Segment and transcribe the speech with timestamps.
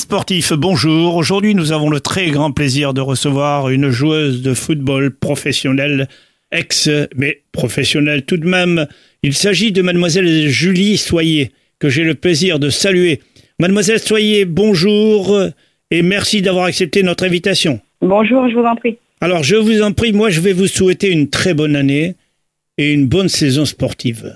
[0.00, 1.16] sportif, bonjour.
[1.16, 6.08] Aujourd'hui, nous avons le très grand plaisir de recevoir une joueuse de football professionnelle,
[6.50, 8.86] ex, mais professionnelle tout de même.
[9.22, 13.20] Il s'agit de mademoiselle Julie Soyer, que j'ai le plaisir de saluer.
[13.58, 15.38] Mademoiselle Soyer, bonjour
[15.90, 17.80] et merci d'avoir accepté notre invitation.
[18.00, 18.96] Bonjour, je vous en prie.
[19.20, 22.14] Alors, je vous en prie, moi, je vais vous souhaiter une très bonne année
[22.78, 24.34] et une bonne saison sportive.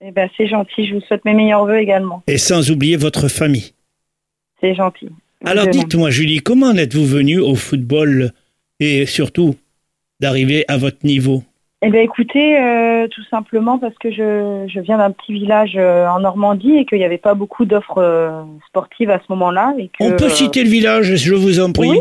[0.00, 2.22] Eh ben, c'est gentil, je vous souhaite mes meilleurs voeux également.
[2.26, 3.73] Et sans oublier votre famille.
[4.60, 5.08] C'est gentil.
[5.44, 8.32] Alors dites-moi, Julie, comment en êtes-vous venue au football
[8.80, 9.56] et surtout
[10.20, 11.42] d'arriver à votre niveau?
[11.86, 16.06] Eh bien, écoutez, euh, tout simplement parce que je, je viens d'un petit village euh,
[16.06, 19.74] en Normandie et qu'il n'y avait pas beaucoup d'offres euh, sportives à ce moment-là.
[19.78, 21.90] et que, On peut citer le village, je vous en prie?
[21.90, 22.00] Oui.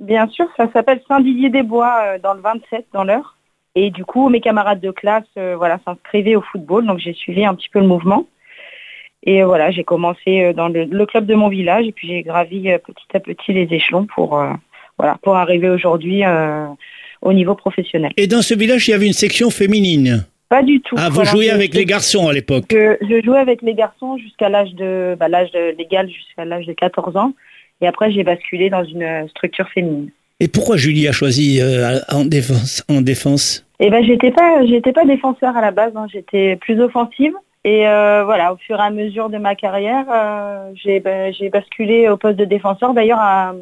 [0.00, 3.38] Bien sûr, ça s'appelle Saint-Didier-des-Bois dans le 27, dans l'heure.
[3.74, 7.54] Et du coup, mes camarades de classe voilà, s'inscrivaient au football, donc j'ai suivi un
[7.54, 8.26] petit peu le mouvement.
[9.24, 12.08] Et euh, voilà, j'ai commencé euh, dans le, le club de mon village et puis
[12.08, 14.50] j'ai gravi euh, petit à petit les échelons pour, euh,
[14.98, 16.66] voilà, pour arriver aujourd'hui euh,
[17.20, 18.12] au niveau professionnel.
[18.16, 20.26] Et dans ce village, il y avait une section féminine.
[20.48, 20.96] Pas du tout.
[20.98, 22.64] Ah, vous Voilà, jouiez avec les garçons à l'époque.
[22.70, 26.72] je, je jouais avec les garçons jusqu'à l'âge de bah, l'âge légal jusqu'à l'âge de
[26.72, 27.32] 14 ans.
[27.80, 30.10] Et après, j'ai basculé dans une structure féminine.
[30.40, 33.64] Et pourquoi Julie a choisi euh, en défense, en défense?
[33.78, 36.06] Et ben j'étais pas j'étais pas défenseur à la base, hein.
[36.12, 37.32] j'étais plus offensive.
[37.64, 41.48] Et euh, voilà, au fur et à mesure de ma carrière, euh, j'ai ben, j'ai
[41.48, 42.92] basculé au poste de défenseur.
[42.92, 43.20] D'ailleurs,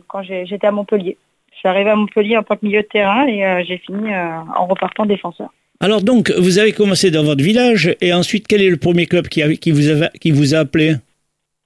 [0.09, 1.19] quand j'étais à Montpellier,
[1.53, 4.09] je suis arrivée à Montpellier en tant que milieu de terrain et euh, j'ai fini
[4.57, 5.51] en repartant défenseur.
[5.81, 9.29] Alors donc, vous avez commencé dans votre village et ensuite, quel est le premier club
[9.29, 10.95] qui, a- qui, vous, a, qui vous a appelé?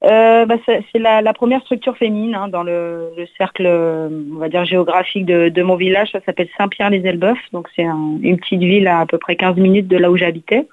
[0.02, 4.64] Bah, c'est la, la première structure féminine hein, dans le, le cercle, on va dire
[4.66, 6.10] géographique de, de mon village.
[6.12, 7.38] Ça s'appelle Saint-Pierre-les-Elbeufs.
[7.52, 10.16] Donc c'est un- une petite ville à à peu près 15 minutes de là où
[10.18, 10.66] j'habitais.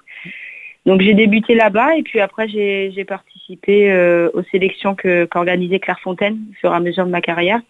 [0.84, 6.54] Donc j'ai débuté là-bas et puis après j'ai participé euh, aux sélections qu'organisait Clairefontaine au
[6.54, 7.60] fur et à mesure de ma carrière.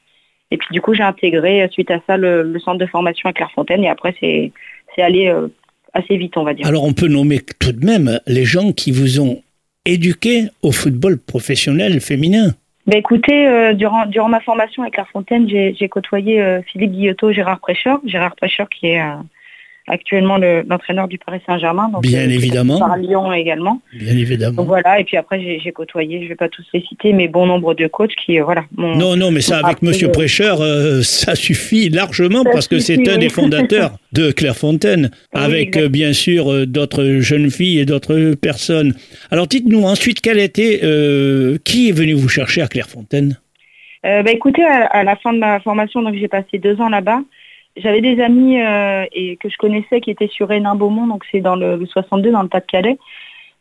[0.51, 3.29] Et puis du coup j'ai intégré euh, suite à ça le, le centre de formation
[3.29, 4.53] à Clairefontaine et après c'est
[4.97, 5.49] allé euh,
[5.93, 6.67] assez vite on va dire.
[6.67, 9.43] Alors on peut nommer tout de même les gens qui vous ont
[9.85, 12.55] éduqué au football professionnel féminin.
[12.87, 17.61] Ben écoutez, euh, durant, durant ma formation avec Clairefontaine, j'ai j'ai côtoyé Philippe Guillotot, Gérard
[17.61, 18.01] Prêcheur.
[18.07, 19.01] Gérard Prêcheur qui est
[19.89, 21.91] actuellement le- l'entraîneur du Paris Saint-Germain.
[22.03, 22.79] Bien euh, évidemment.
[22.79, 23.81] Par Lyon également.
[23.93, 24.57] Bien évidemment.
[24.57, 27.47] Donc voilà, et puis après j'ai côtoyé, je vais pas tous les citer, mais bon
[27.47, 28.65] nombre de coachs qui, euh, voilà.
[28.77, 32.79] Non, non, mais ça, avec Monsieur euh, Prêcheur, euh, ça suffit largement Ça parce que
[32.79, 37.81] c'est un des fondateurs de Clairefontaine, Oui, avec euh, bien sûr euh, d'autres jeunes filles
[37.81, 38.95] et d'autres personnes.
[39.31, 40.81] Alors dites-nous ensuite, quel était,
[41.65, 43.37] qui est venu vous chercher à Clairefontaine?
[44.05, 47.21] Bah, écoutez, à, à la fin de ma formation, donc j'ai passé deux ans là-bas.
[47.77, 51.57] J'avais des amis euh, et que je connaissais qui étaient sur Hénin-Beaumont, donc c'est dans
[51.57, 52.99] le, le 62, dans le Pas-de-Calais.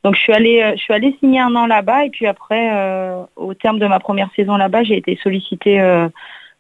[0.04, 2.72] Donc je suis allée, euh, je suis allée signer un an là-bas et puis après,
[2.74, 6.10] euh, au terme de ma première saison là-bas, j'ai été sollicitée euh,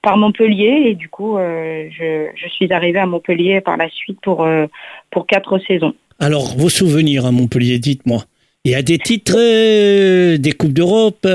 [0.01, 4.19] par Montpellier et du coup, euh, je, je suis arrivée à Montpellier par la suite
[4.21, 4.67] pour euh,
[5.09, 5.93] pour quatre saisons.
[6.19, 8.23] Alors, vos souvenirs à Montpellier, dites-moi.
[8.63, 11.27] Il y a des titres, des Coupes d'Europe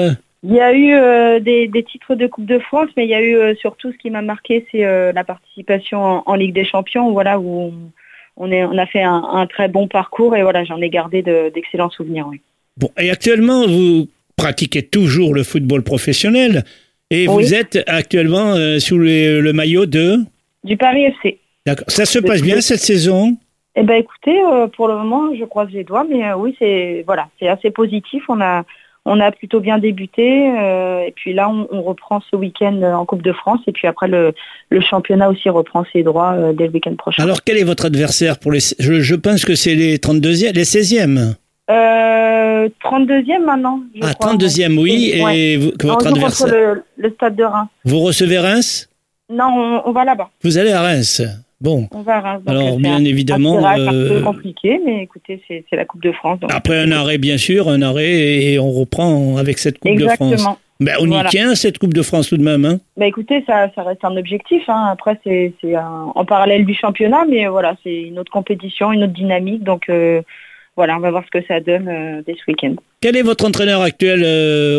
[0.49, 3.15] Il y a eu euh, des, des titres de Coupe de France, mais il y
[3.15, 6.55] a eu euh, surtout ce qui m'a marqué, c'est euh, la participation en, en Ligue
[6.55, 7.73] des Champions, voilà, où
[8.37, 11.23] on, est, on a fait un, un très bon parcours et voilà, j'en ai gardé
[11.23, 12.27] de- d'excellents souvenirs.
[12.31, 12.41] Oui.
[12.77, 14.07] Bon, et actuellement, vous
[14.37, 16.63] pratiquez toujours le football professionnel
[17.11, 17.35] et Oui.
[17.43, 20.19] vous êtes actuellement sous le maillot de...
[20.63, 21.39] Du Paris FC.
[21.65, 21.87] D'accord.
[21.89, 23.37] Ça se passe bien cette saison?
[23.75, 24.39] Eh ben écoutez,
[24.77, 28.23] pour le moment, je croise les doigts, mais oui, c'est voilà, c'est assez positif.
[28.29, 28.65] On a
[29.09, 33.05] on a plutôt bien débuté, euh, et puis là, on, on reprend ce week-end en
[33.07, 34.35] Coupe de France, et puis après le,
[34.71, 37.23] le championnat aussi reprend ses droits euh, dès le week-end prochain.
[37.23, 38.59] Alors, quel est votre adversaire pour les...
[38.79, 41.35] Je, je pense que c'est les 32e, les 16e.
[41.71, 43.81] Euh, 32e maintenant.
[43.95, 44.35] je Ah, crois.
[44.35, 45.21] 32e, oui.
[45.23, 45.39] Ouais.
[45.39, 46.49] Et vous- que On votre contre adversaire...
[46.49, 47.69] le, le stade de Reims.
[47.85, 48.89] Vous recevez Reims?
[49.31, 50.31] Non, on, on va là-bas.
[50.43, 51.23] Vous allez à Reims?
[51.61, 51.89] Bon.
[51.93, 52.41] On Alors,
[52.75, 56.13] c'est bien un- évidemment, tirage un peu compliqué, mais écoutez, c'est c'est la Coupe de
[56.13, 56.39] France.
[56.41, 60.07] donc- Après un arrêt, bien sûr, un arrêt, et on reprend avec cette Coupe de
[60.07, 60.33] France.
[60.33, 60.59] Exactement.
[60.81, 61.29] Ben, on Voilà.
[61.29, 62.67] y tient, cette Coupe de France, tout de même.
[62.67, 64.63] Hein Bah écoutez, ça, ça reste un objectif.
[64.69, 64.89] hein.
[64.93, 69.05] Après, c'est c'est en parallèle du championnat, mais euh, voilà, c'est une autre compétition, une
[69.05, 69.65] autre dynamique.
[69.65, 70.21] Donc euh,
[70.77, 72.75] voilà, on va voir ce que ça donne euh, dès ce week-end.
[73.01, 74.23] Quel est votre entraîneur actuel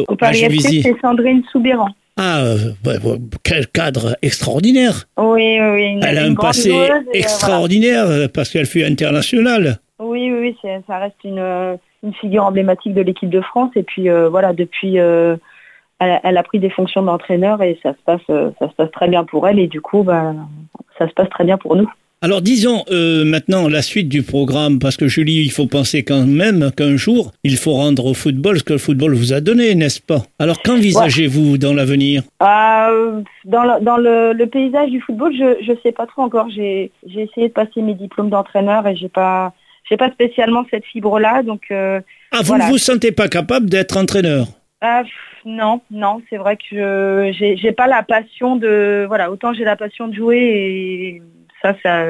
[0.07, 1.88] Au Paris FC, c'est Sandrine Soubéran.
[2.17, 2.43] Ah,
[2.85, 5.85] ouais, ouais, quel cadre extraordinaire Oui, oui.
[5.93, 7.01] Une, Elle a une un passé euh, voilà.
[7.13, 9.77] extraordinaire euh, parce qu'elle fut internationale.
[9.99, 13.71] Oui, oui, oui, c'est- ça reste une, euh, une figure emblématique de l'équipe de France.
[13.75, 15.35] Et puis euh, voilà, depuis, euh,
[15.99, 18.21] elle, a- elle a pris des fonctions d'entraîneur et ça se passe,
[18.59, 19.59] ça se passe très bien pour elle.
[19.59, 20.33] Et du coup, bah,
[20.97, 21.89] ça se passe très bien pour nous.
[22.21, 26.25] Alors disons euh, maintenant la suite du programme, parce que Julie, il faut penser quand
[26.25, 29.75] même qu'un jour, il faut rendre au football ce que le football vous a donné,
[29.75, 30.23] n'est-ce pas?
[30.39, 32.23] Alors qu'envisagez-vous dans l'avenir?
[32.41, 36.49] Euh, dans le, dans le, le paysage du football, je je sais pas trop encore.
[36.49, 39.53] J'ai essayé de passer mes diplômes d'entraîneur et j'ai pas
[39.89, 42.65] j'ai pas spécialement cette fibre là, donc euh, Ah, vous Voilà.
[42.65, 44.47] ne vous sentez pas capable d'être entraîneur?
[44.81, 45.03] Ah,
[45.45, 50.07] non non c'est vrai que j'ai pas la passion de voilà autant j'ai la passion
[50.07, 51.21] de jouer et
[51.73, 52.03] ça ça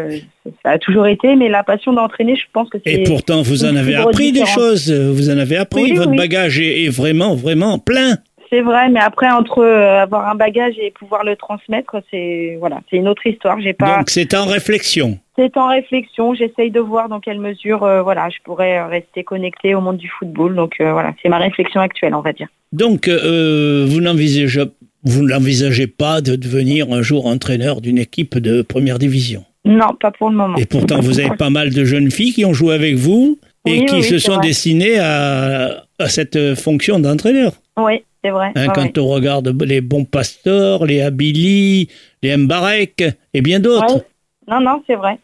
[0.63, 3.65] ça a toujours été, mais la passion d'entraîner, je pense que c'est Et pourtant, vous
[3.65, 4.91] en avez appris des choses.
[4.91, 5.83] Vous en avez appris.
[5.83, 6.17] Oui, Votre oui.
[6.17, 8.15] bagage est, est vraiment, vraiment plein.
[8.49, 12.79] C'est vrai, mais après entre euh, avoir un bagage et pouvoir le transmettre, c'est voilà,
[12.89, 13.59] c'est une autre histoire.
[13.59, 15.19] J'ai pas, Donc, c'est en réflexion.
[15.37, 16.33] c'est en réflexion.
[16.33, 19.97] J'essaye de voir dans quelle mesure, euh, voilà, je pourrais euh, rester connecté au monde
[19.97, 20.55] du football.
[20.55, 22.47] Donc euh, voilà, c'est ma réflexion actuelle, on va dire.
[22.71, 24.63] Donc, euh, vous n'envisagez
[25.07, 29.43] vous n'envisagez pas de devenir un jour entraîneur d'une équipe de première division.
[29.65, 30.57] Non, pas pour le moment.
[30.57, 33.79] Et pourtant, vous avez pas mal de jeunes filles qui ont joué avec vous et
[33.81, 34.47] Oui, qui oui, se sont vrai.
[34.47, 37.51] destinées à, à cette fonction d'entraîneur.
[37.75, 38.51] Oui, c'est vrai.
[38.55, 41.89] Hein, quand on regarde les bons pasteurs, les Abili,
[42.23, 44.05] les Mbarek et bien d'autres.
[44.49, 45.19] Non, non, c'est vrai.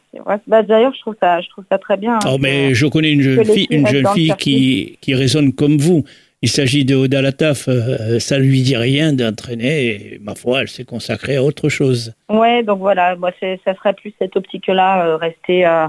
[0.48, 2.16] Bah, d'ailleurs, je trouve ça, je trouve ça très bien.
[2.16, 5.78] hein, Oh, mais je connais une jeune fille, une jeune fille qui, qui raisonne comme
[5.78, 6.04] vous.
[6.44, 10.68] Il s'agit de Oda Lataf, euh, ça lui dit rien d'entraîner, et ma foi, elle
[10.68, 12.14] s'est consacrée à autre chose.
[12.28, 15.88] Ouais, donc voilà, moi ça serait plus cette optique-là, euh, rester euh,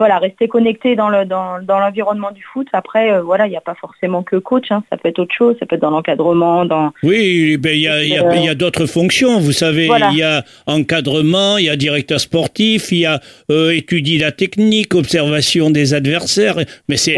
[0.00, 2.66] voilà, rester connecté dans le dans, dans l'environnement du foot.
[2.72, 5.34] Après, euh, voilà, il n'y a pas forcément que coach, hein, ça peut être autre
[5.36, 8.48] chose, ça peut être dans l'encadrement, dans Oui, ben, il y a, y a- y
[8.48, 10.08] a d'autres fonctions, vous savez, Voilà.
[10.10, 13.20] il y a encadrement, il y a directeur sportif, il y a
[13.50, 16.56] euh, étudier la technique, observation des adversaires,
[16.88, 17.16] mais c'est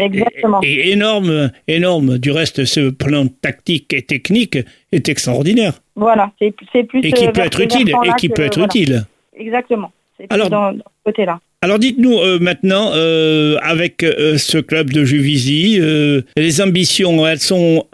[0.61, 2.17] énorme, énorme.
[2.17, 4.57] Du reste, ce plan tactique et technique
[4.91, 8.41] est extraordinaire voilà, c'est c'est plus et qui euh, peut être utile, et qui peut
[8.41, 8.65] être voilà.
[8.65, 9.03] utile.
[9.37, 9.91] Exactement.
[10.17, 11.39] C'est plus Alors- dans, dans ce côté-là.
[11.63, 15.79] Alors dites-nous euh, maintenant, euh, avec euh, ce club de Juvisy,
[16.35, 17.85] les ambitions, elles sont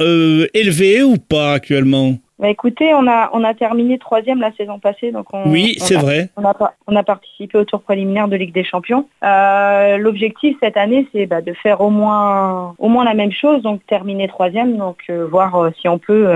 [0.56, 2.18] élevées ou pas actuellement?
[2.40, 5.98] Bah, écoutez, on a on a terminé troisième la saison passée, donc on Oui, c'est
[5.98, 6.30] a- vrai.
[6.38, 9.08] On a, pas- on a participé au tour préliminaire de Ligue des Champions.
[9.26, 13.62] Euh, L'objectif cette année, c'est bah, de faire au moins, au moins la même chose,
[13.62, 16.28] donc terminer troisième, donc euh, voir euh, si on peut,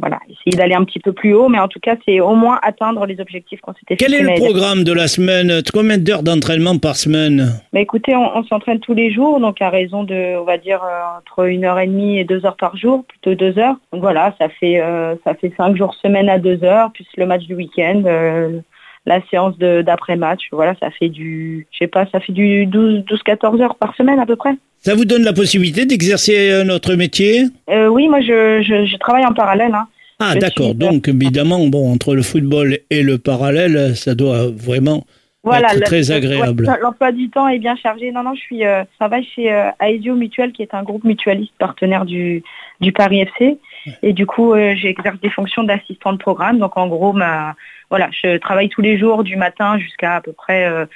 [0.00, 2.58] voilà, essayer d'aller un petit peu plus haut, mais en tout cas, c'est au moins
[2.62, 5.62] atteindre les objectifs qu'on s'était Quel est fixés le programme de la semaine?
[5.72, 7.52] Combien d'heures d'entraînement par semaine?
[7.72, 10.80] Bah, écoutez, on, on s'entraîne tous les jours, donc à raison de, on va dire
[11.18, 13.76] entre une heure et demie et deux heures par jour, plutôt deux heures.
[13.92, 14.82] Donc voilà, ça fait
[15.24, 18.02] ça fait cinq jours semaine à deux heures, plus le match du week-end.
[18.06, 18.60] euh,
[19.04, 23.74] la séance d'après-match, voilà, ça fait du, je sais pas, ça fait du 12-14 heures
[23.74, 24.52] par semaine à peu près.
[24.78, 27.42] Ça vous donne la possibilité d'exercer euh, notre métier?
[27.68, 29.74] Euh, oui, moi je, je, je travaille en parallèle.
[29.74, 29.88] Hein.
[30.20, 35.04] Ah d'accord, suis- donc évidemment, bon, entre le football et le parallèle, ça doit vraiment...
[35.44, 36.72] Voilà, Être très le- agréable.
[36.80, 38.12] L'emploi du temps est bien chargé.
[38.12, 41.02] Non, non, je suis, euh, je travaille chez euh, Aesio Mutuel, qui est un groupe
[41.02, 42.44] mutualiste partenaire du,
[42.80, 43.58] du Paris FC.
[44.02, 46.58] Et du coup, euh, j'exerce des fonctions d'assistant de programme.
[46.58, 47.54] Donc, en gros, ma,
[47.90, 50.86] voilà, je travaille tous les jours du matin jusqu'à à peu près euh,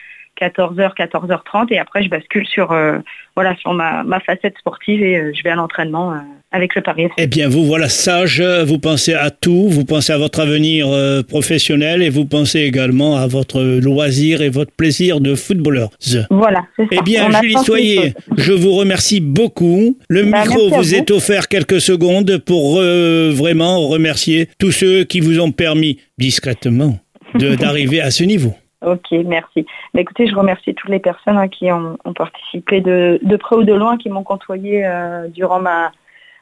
[0.41, 1.73] 14h, 14h30.
[1.73, 2.99] Et après, je bascule sur, euh,
[3.35, 6.17] voilà, sur ma, ma facette sportive et euh, je vais à l'entraînement euh,
[6.53, 7.09] avec le Paris.
[7.19, 10.89] Eh bien, vous voilà sage, vous pensez à tout, vous pensez à votre avenir
[11.29, 16.27] professionnel et vous pensez également à votre loisir et votre plaisir de footballeuse.
[16.31, 16.89] Voilà, c'est ça.
[16.93, 19.99] Eh bien, On Julie Soyer, je vous remercie beaucoup.
[20.09, 20.95] Le Bah, micro vous vous.
[20.95, 26.99] est offert quelques secondes pour vraiment remercier tous ceux qui vous ont permis discrètement
[27.35, 28.55] d'arriver à ce niveau.
[28.87, 29.67] Ok, merci.
[29.93, 33.57] Bah, écoutez, je remercie toutes les personnes hein, qui ont, ont participé de, de près
[33.57, 35.91] ou de loin, qui m'ont côtoyé euh, durant ma,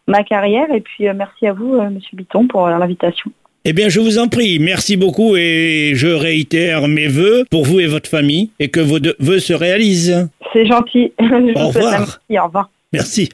[0.07, 0.71] ma carrière.
[0.75, 3.31] Et puis, euh, merci à vous, euh, Monsieur Bitton, pour euh, l'invitation.
[3.65, 7.81] Eh bien, je vous en prie, merci beaucoup et je réitère mes vœux pour vous
[7.81, 10.29] et votre famille et que vos deux vœux se réalisent.
[10.53, 11.15] C'est gentil.
[11.19, 11.91] Je vous souhaite revoir.
[11.93, 12.39] merci.
[12.39, 12.71] Au revoir.
[12.93, 13.29] Merci.